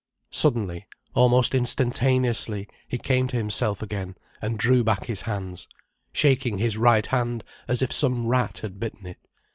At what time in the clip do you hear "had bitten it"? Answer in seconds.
8.63-9.17